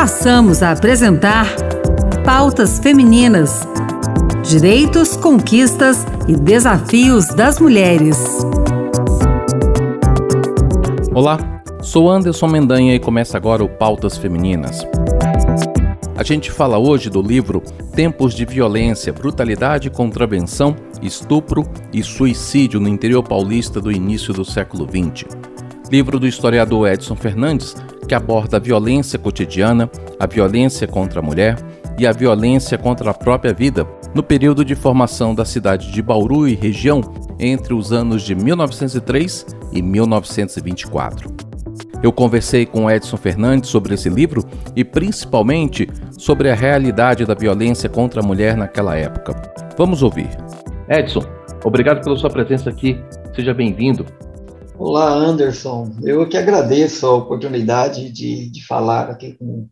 [0.00, 1.46] passamos a apresentar
[2.24, 3.68] Pautas Femininas:
[4.42, 8.18] Direitos, Conquistas e Desafios das Mulheres.
[11.14, 11.36] Olá,
[11.82, 14.86] sou Anderson Mendanha e começa agora o Pautas Femininas.
[16.16, 17.62] A gente fala hoje do livro
[17.94, 24.88] Tempos de Violência, Brutalidade, Contravenção, Estupro e Suicídio no interior paulista do início do século
[24.88, 25.28] XX.
[25.92, 27.76] Livro do historiador Edson Fernandes,
[28.10, 31.56] que aborda a violência cotidiana, a violência contra a mulher
[31.96, 36.48] e a violência contra a própria vida no período de formação da cidade de Bauru
[36.48, 37.02] e região
[37.38, 41.32] entre os anos de 1903 e 1924.
[42.02, 47.88] Eu conversei com Edson Fernandes sobre esse livro e principalmente sobre a realidade da violência
[47.88, 49.40] contra a mulher naquela época.
[49.78, 50.30] Vamos ouvir.
[50.88, 51.22] Edson,
[51.62, 53.00] obrigado pela sua presença aqui.
[53.36, 54.04] Seja bem-vindo.
[54.82, 55.94] Olá, Anderson.
[56.02, 59.68] Eu que agradeço a oportunidade de, de falar aqui com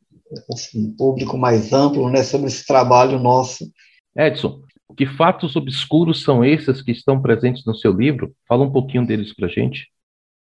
[0.75, 3.73] um público mais amplo né, sobre esse trabalho nosso.
[4.15, 4.61] Edson,
[4.95, 8.35] que fatos obscuros são esses que estão presentes no seu livro?
[8.47, 9.89] Fala um pouquinho deles para a gente.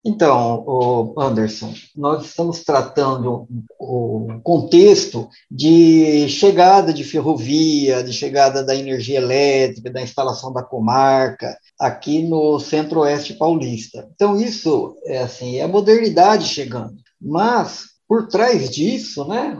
[0.07, 3.49] Então, Anderson, nós estamos tratando
[3.81, 11.57] o contexto de chegada de ferrovia, de chegada da energia elétrica, da instalação da comarca
[11.81, 14.07] aqui no centro-oeste paulista.
[14.15, 16.95] Então, isso é assim, é a modernidade chegando.
[17.19, 19.57] Mas por trás disso, né,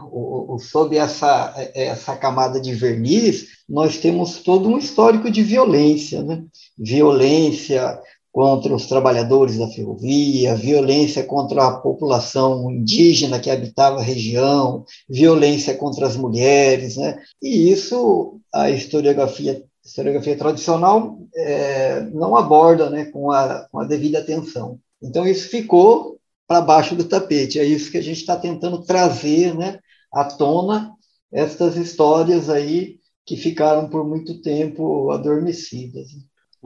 [0.71, 6.45] sob essa, essa camada de verniz, nós temos todo um histórico de violência, né?
[6.79, 7.99] violência
[8.35, 15.77] contra os trabalhadores da ferrovia, violência contra a população indígena que habitava a região, violência
[15.77, 17.23] contra as mulheres, né?
[17.41, 24.19] E isso a historiografia, historiografia tradicional é, não aborda, né, com a, com a devida
[24.19, 24.81] atenção.
[25.01, 27.61] Então isso ficou para baixo do tapete.
[27.61, 29.79] É isso que a gente está tentando trazer, né,
[30.13, 30.91] à tona
[31.31, 36.09] estas histórias aí que ficaram por muito tempo adormecidas.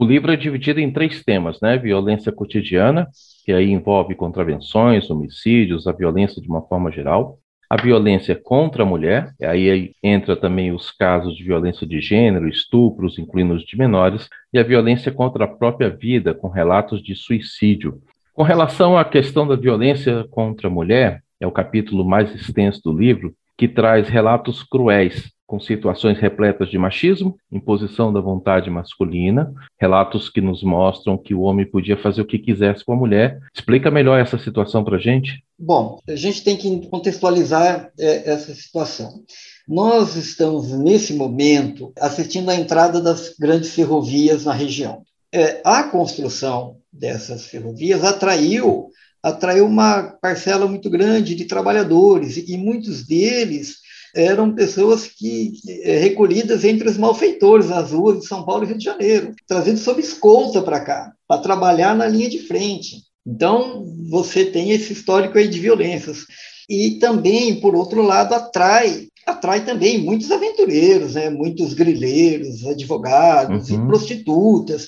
[0.01, 1.77] O livro é dividido em três temas, né?
[1.77, 3.09] Violência cotidiana,
[3.43, 7.37] que aí envolve contravenções, homicídios, a violência de uma forma geral.
[7.69, 12.47] A violência contra a mulher, aí, aí entra também os casos de violência de gênero,
[12.47, 17.13] estupros, incluindo os de menores, e a violência contra a própria vida, com relatos de
[17.13, 18.01] suicídio.
[18.33, 22.97] Com relação à questão da violência contra a mulher, é o capítulo mais extenso do
[22.97, 30.29] livro, que traz relatos cruéis com situações repletas de machismo, imposição da vontade masculina, relatos
[30.29, 33.37] que nos mostram que o homem podia fazer o que quisesse com a mulher.
[33.53, 35.43] Explica melhor essa situação para a gente.
[35.57, 39.23] Bom, a gente tem que contextualizar é, essa situação.
[39.67, 45.01] Nós estamos, nesse momento, assistindo à entrada das grandes ferrovias na região.
[45.33, 48.89] É, a construção dessas ferrovias atraiu
[49.21, 53.77] atraiu uma parcela muito grande de trabalhadores e muitos deles
[54.15, 55.53] eram pessoas que
[55.83, 59.81] é, recolhidas entre os malfeitores nas ruas de São Paulo e Rio de Janeiro, trazidos
[59.81, 63.03] sob escolta para cá, para trabalhar na linha de frente.
[63.25, 66.25] Então, você tem esse histórico aí de violências.
[66.67, 71.29] E também, por outro lado, atrai atrai também muitos aventureiros, né?
[71.29, 73.83] muitos grileiros, advogados uhum.
[73.83, 74.87] e prostitutas.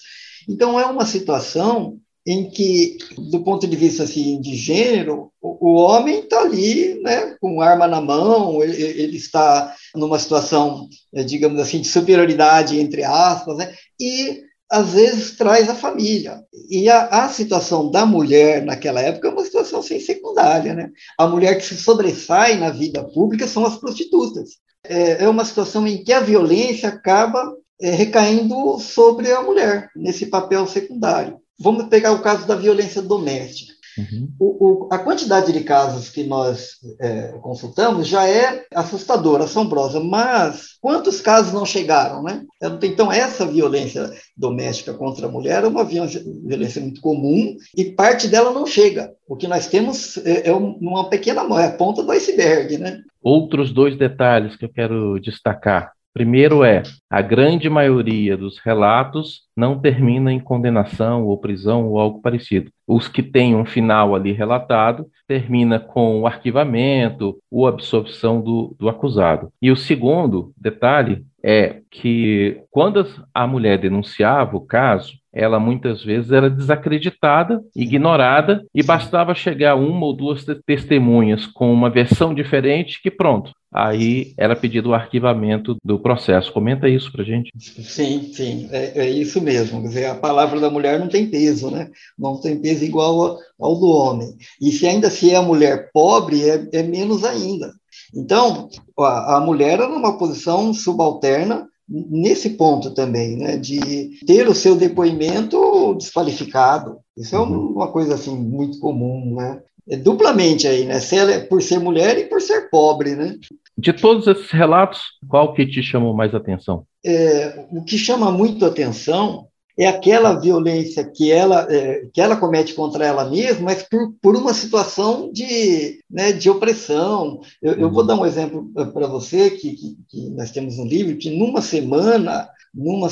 [0.49, 2.97] Então, é uma situação em que,
[3.31, 7.99] do ponto de vista assim, de gênero, o, homem está ali né, com arma na
[7.99, 14.43] mão, ele, ele, está numa situação, eh, digamos assim, de superioridade, entre aspas, né, e
[14.71, 16.41] às vezes traz a família.
[16.69, 20.73] E a, a, situação da mulher naquela época é uma situação sem secundária.
[20.73, 20.89] Né?
[21.17, 24.51] A mulher que se sobressai na vida pública são as prostitutas.
[24.85, 30.27] É, é uma situação em que a violência acaba é, recaindo sobre a mulher, nesse
[30.27, 31.41] papel secundário.
[31.61, 33.71] Vamos pegar o caso da violência doméstica.
[33.97, 34.29] Uhum.
[34.39, 40.77] O, o, a quantidade de casos que nós é, consultamos já é assustadora, assombrosa, mas
[40.79, 42.43] quantos casos não chegaram, né?
[42.83, 48.51] Então, essa violência doméstica contra a mulher é uma violência, muito comum e parte dela
[48.51, 49.11] não chega.
[49.27, 53.01] O que nós temos é, é uma pequena é a ponta do iceberg, né?
[53.21, 55.91] Outros dois detalhes que eu quero destacar.
[56.13, 62.21] Primeiro é, a grande maioria dos relatos não termina em condenação ou prisão ou algo
[62.21, 62.69] parecido.
[62.93, 68.89] Os que têm um final ali relatado termina com o arquivamento ou absorção do, do
[68.89, 69.49] acusado.
[69.61, 76.31] E o segundo detalhe é que quando a mulher denunciava o caso, ela muitas vezes
[76.31, 83.09] era desacreditada, ignorada, e bastava chegar uma ou duas testemunhas com uma versão diferente que
[83.09, 86.51] pronto, aí era pedido o arquivamento do processo.
[86.51, 87.49] Comenta isso para gente.
[87.57, 89.81] Sim, sim, é, é, isso mesmo.
[89.81, 91.89] Quer dizer, a palavra da mulher não tem peso, né?
[92.19, 94.35] Não tem peso igual ao, do homem.
[94.59, 97.71] E se ainda se é a mulher pobre, é, é menos ainda.
[98.13, 98.69] Então,
[98.99, 104.75] a, a mulher era numa posição subalterna nesse ponto também, né, de ter o seu
[104.75, 106.97] depoimento desqualificado.
[107.17, 107.73] Isso é uhum.
[107.73, 109.61] uma coisa assim muito comum, né?
[109.89, 110.99] É duplamente aí, né?
[110.99, 113.35] Se é por ser mulher e por ser pobre, né?
[113.77, 116.85] De todos esses relatos, qual que te chamou mais atenção?
[117.03, 119.47] É, o que chama muito atenção
[119.83, 124.35] é aquela violência que ela, é, que ela comete contra ela mesma, mas por, por
[124.35, 127.41] uma situação de, né, de opressão.
[127.59, 128.05] Eu, eu vou uhum.
[128.05, 132.47] dar um exemplo para você, que, que, que, nós temos um livro, que numa semana,
[132.71, 133.09] numa,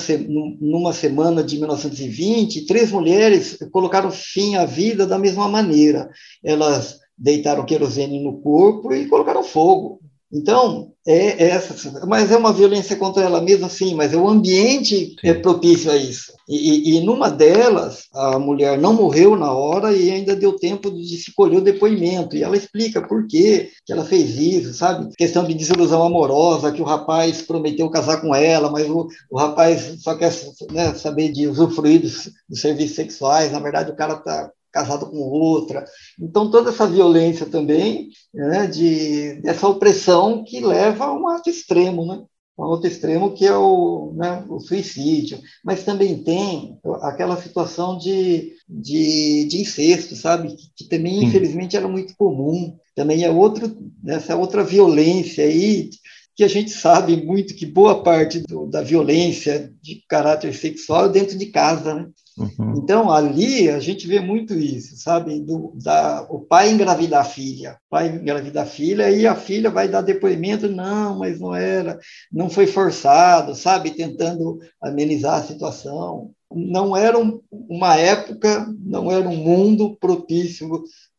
[0.61, 6.07] numa semana de 1920, três mulheres colocaram fim à vida da mesma maneira.
[6.43, 9.99] Elas deitaram querosene no corpo e colocaram fogo.
[10.31, 14.27] Então, é, é essa, mas é uma violência contra ela mesma, sim, mas é o
[14.27, 15.27] ambiente sim.
[15.27, 16.31] é propício a isso.
[16.47, 21.17] E, e, numa delas, a mulher não morreu na hora e ainda deu tempo de
[21.17, 22.35] se colher o depoimento.
[22.35, 25.13] E ela explica por quê que ela fez isso, sabe?
[25.15, 29.95] Questão de desilusão amorosa, que o rapaz prometeu casar com ela, mas o, o rapaz
[30.01, 30.31] só quer
[30.71, 33.51] né, saber de usufruir dos, dos serviços sexuais.
[33.51, 35.85] Na verdade, o cara está casado com outra.
[36.19, 42.05] Então, toda essa violência também, né, de, dessa opressão que leva a um ato extremo,
[42.05, 42.23] né?
[42.57, 45.39] Um outro extremo que é o, né, o suicídio.
[45.63, 50.49] Mas também tem aquela situação de, de, de incesto, sabe?
[50.55, 51.25] Que, que também, Sim.
[51.25, 52.77] infelizmente, era muito comum.
[52.95, 55.89] Também é outro, essa outra violência aí,
[56.35, 61.09] que a gente sabe muito que boa parte do, da violência de caráter sexual é
[61.09, 62.09] dentro de casa, né?
[62.39, 62.75] Uhum.
[62.77, 65.39] Então, ali a gente vê muito isso, sabe?
[65.41, 69.69] Do, da, o pai engravidar a filha, o pai engravidar a filha e a filha
[69.69, 71.99] vai dar depoimento, não, mas não era,
[72.31, 73.91] não foi forçado, sabe?
[73.91, 76.31] Tentando amenizar a situação.
[76.51, 80.67] Não era um, uma época, não era um mundo propício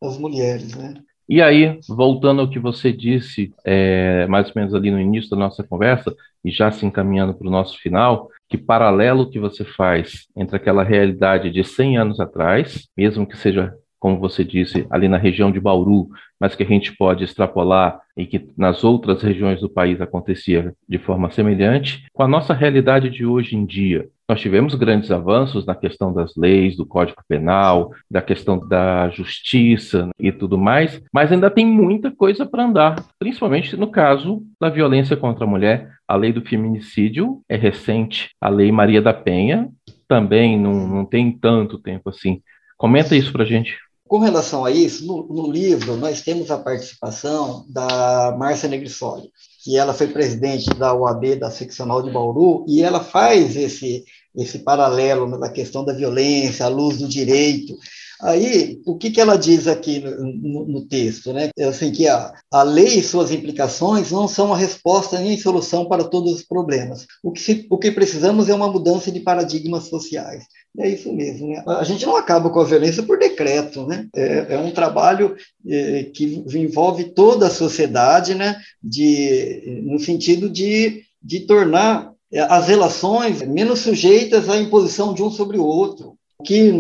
[0.03, 0.95] às mulheres, né?
[1.29, 5.37] E aí, voltando ao que você disse, é, mais ou menos ali no início da
[5.37, 6.13] nossa conversa,
[6.45, 10.83] e já se encaminhando para o nosso final, que paralelo que você faz entre aquela
[10.83, 15.61] realidade de 100 anos atrás, mesmo que seja, como você disse, ali na região de
[15.61, 16.09] Bauru,
[16.39, 20.99] mas que a gente pode extrapolar e que nas outras regiões do país acontecia de
[20.99, 24.09] forma semelhante, com a nossa realidade de hoje em dia.
[24.31, 30.09] Nós tivemos grandes avanços na questão das leis, do Código Penal, da questão da justiça
[30.21, 35.17] e tudo mais, mas ainda tem muita coisa para andar, principalmente no caso da violência
[35.17, 35.91] contra a mulher.
[36.07, 39.69] A lei do feminicídio é recente, a lei Maria da Penha
[40.07, 42.41] também não, não tem tanto tempo assim.
[42.79, 43.79] Comenta isso para gente.
[44.07, 49.31] Com relação a isso, no, no, livro nós temos a participação da Márcia Negrissoli,
[49.65, 54.05] que ela foi presidente da OAB da seccional de Bauru, e ela faz esse
[54.37, 57.77] esse paralelo né, da questão da violência, à luz do direito.
[58.23, 61.33] Aí, o que, que ela diz aqui no, no, no texto?
[61.33, 61.49] Né?
[61.59, 65.87] É assim, que a, a lei e suas implicações não são a resposta nem solução
[65.87, 67.07] para todos os problemas.
[67.23, 70.45] O que, se, o que precisamos é uma mudança de paradigmas sociais.
[70.79, 71.49] É isso mesmo.
[71.49, 71.65] Né?
[71.67, 73.87] A gente não acaba com a violência por decreto.
[73.87, 74.07] Né?
[74.15, 75.35] É, é um trabalho
[75.67, 78.61] é, que envolve toda a sociedade, né?
[78.83, 85.59] de, no sentido de, de tornar as relações menos sujeitas à imposição de um sobre
[85.59, 86.17] o outro.
[86.41, 86.73] O que,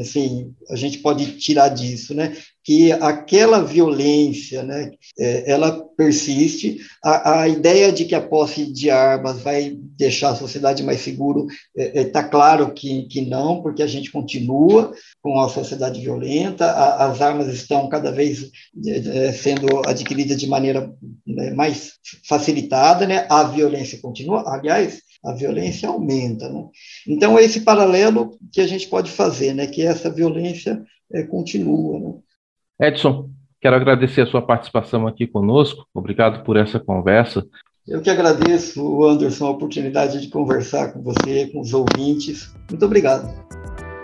[0.00, 2.36] assim, a gente pode tirar disso, né?
[2.62, 4.92] Que aquela violência, né?
[5.18, 6.78] É, ela persiste.
[7.02, 11.40] A, a, ideia de que a posse de armas vai deixar a sociedade mais segura
[11.76, 16.00] está é, é, tá claro que, que não, porque a gente continua com a sociedade
[16.00, 16.66] violenta.
[16.66, 18.48] A, as armas estão cada vez
[18.86, 20.94] é, é sendo adquiridas de maneira
[21.26, 21.94] né, mais
[22.28, 23.26] facilitada, né?
[23.28, 24.44] A violência continua.
[24.46, 26.48] Aliás, a violência aumenta.
[26.48, 26.66] Né?
[27.06, 29.66] Então, é esse paralelo que a gente pode fazer, né?
[29.66, 31.98] que essa violência é, continua.
[31.98, 32.88] Né?
[32.88, 35.86] Edson, quero agradecer a sua participação aqui conosco.
[35.94, 37.46] Obrigado por essa conversa.
[37.86, 42.54] Eu que agradeço, Anderson, a oportunidade de conversar com você, com os ouvintes.
[42.70, 43.28] Muito obrigado.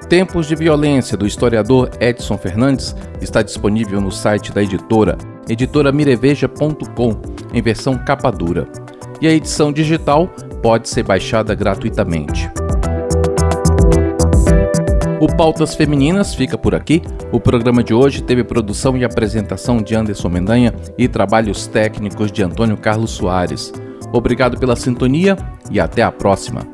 [0.09, 5.19] Tempos de Violência, do historiador Edson Fernandes, está disponível no site da editora,
[5.49, 7.21] editoramireveja.com,
[7.53, 8.69] em versão capa dura.
[9.21, 10.31] E a edição digital
[10.63, 12.51] pode ser baixada gratuitamente.
[15.19, 17.03] O Pautas Femininas fica por aqui.
[17.33, 22.43] O programa de hoje teve produção e apresentação de Anderson Mendanha e trabalhos técnicos de
[22.43, 23.73] Antônio Carlos Soares.
[24.13, 25.37] Obrigado pela sintonia
[25.71, 26.67] e até a próxima.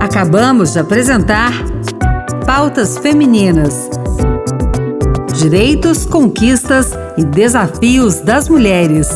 [0.00, 1.52] Acabamos de apresentar
[2.44, 3.88] Pautas Femininas.
[5.38, 9.08] Direitos, conquistas e desafios das mulheres.